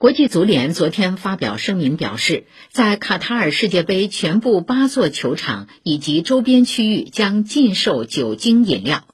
[0.00, 9.10] 国际足联昨天发表声明表示在卡塔尔世界杯全部八座球场以及周边区域将禁售酒精饮料。